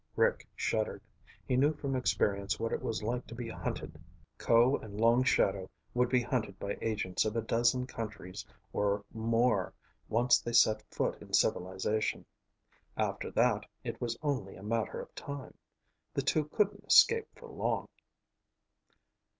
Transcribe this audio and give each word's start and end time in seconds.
Rick 0.15 0.47
shuddered. 0.55 1.03
He 1.47 1.55
knew 1.55 1.73
from 1.75 1.95
experience 1.95 2.59
what 2.59 2.73
it 2.73 2.81
was 2.81 3.03
like 3.03 3.27
to 3.27 3.35
be 3.35 3.49
hunted. 3.49 4.01
Ko 4.39 4.75
and 4.77 4.99
Long 4.99 5.23
Shadow 5.23 5.69
would 5.93 6.09
be 6.09 6.23
hunted 6.23 6.57
by 6.57 6.75
agents 6.81 7.23
of 7.23 7.35
a 7.35 7.41
dozen 7.43 7.85
countries 7.85 8.43
or 8.73 9.05
more 9.13 9.75
once 10.09 10.39
they 10.41 10.53
set 10.53 10.81
foot 10.91 11.21
in 11.21 11.33
civilization. 11.33 12.25
After 12.97 13.29
that, 13.29 13.63
it 13.83 14.01
was 14.01 14.17
only 14.23 14.55
a 14.55 14.63
matter 14.63 14.99
of 14.99 15.13
time. 15.13 15.55
The 16.15 16.23
two 16.23 16.45
couldn't 16.45 16.83
escape 16.85 17.27
for 17.35 17.47
long. 17.49 17.87